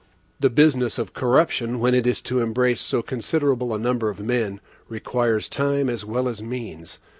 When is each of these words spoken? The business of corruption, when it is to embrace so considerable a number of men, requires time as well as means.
The 0.39 0.49
business 0.49 0.97
of 0.97 1.13
corruption, 1.13 1.79
when 1.79 1.93
it 1.93 2.07
is 2.07 2.21
to 2.23 2.39
embrace 2.39 2.81
so 2.81 3.03
considerable 3.03 3.71
a 3.71 3.77
number 3.77 4.09
of 4.09 4.19
men, 4.19 4.59
requires 4.89 5.47
time 5.47 5.91
as 5.91 6.03
well 6.03 6.27
as 6.27 6.41
means. 6.41 6.97